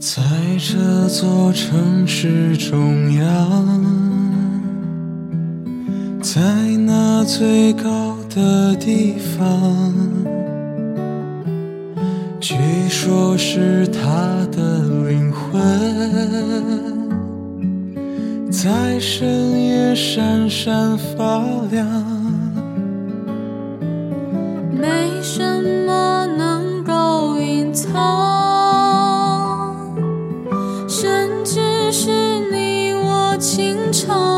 [0.00, 0.22] 在
[0.58, 3.84] 这座城市中央，
[6.22, 6.40] 在
[6.86, 9.92] 那最高的地方，
[12.38, 12.54] 据
[12.88, 15.60] 说是他的灵魂，
[18.52, 22.17] 在深夜闪闪发亮。
[33.38, 34.37] 情长。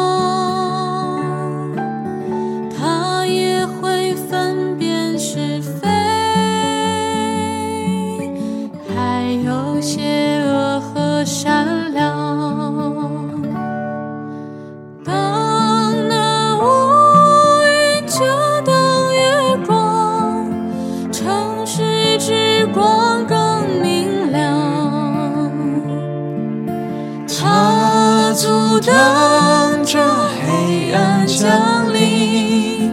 [28.41, 32.91] 阻挡着黑暗降临，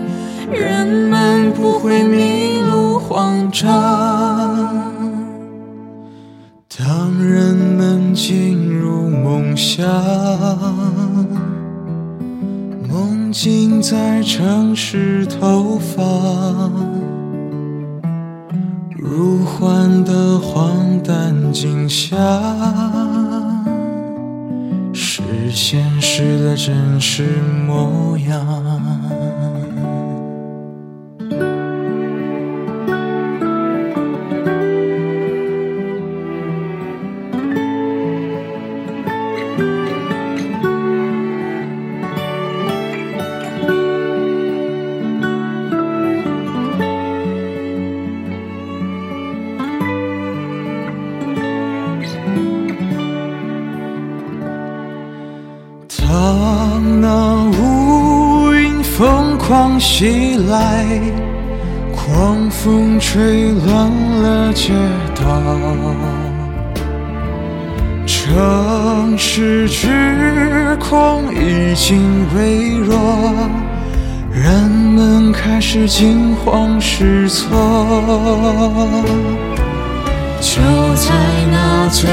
[0.52, 3.66] 人们不会迷路慌张。
[6.78, 9.88] 当人们进入梦乡，
[12.90, 16.74] 梦境在城市投放，
[18.98, 23.07] 如幻的荒诞景象。
[25.60, 27.24] 现实的真实
[27.66, 28.77] 模样。
[59.48, 60.86] 狂袭来，
[61.96, 63.90] 狂风吹乱
[64.22, 64.74] 了街
[65.16, 65.24] 道，
[68.06, 72.98] 城市之光已经微弱，
[74.34, 77.48] 人们开始惊慌失措。
[80.42, 80.62] 就
[80.96, 81.14] 在
[81.50, 82.10] 那最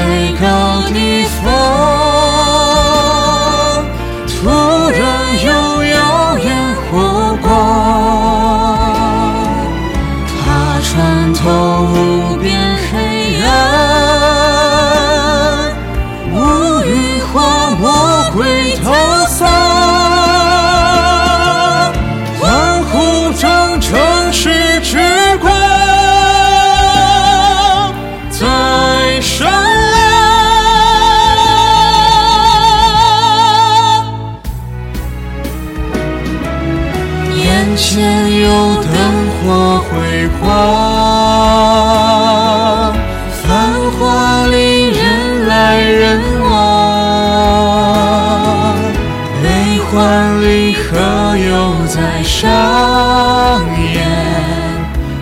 [51.95, 52.43] 在上
[53.93, 54.03] 演。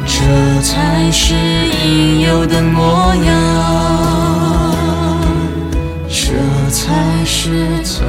[0.05, 0.15] 这
[0.61, 1.35] 才是
[1.85, 3.31] 应有的模样，
[6.09, 6.33] 这
[6.71, 8.01] 才是他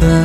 [0.00, 0.15] 的。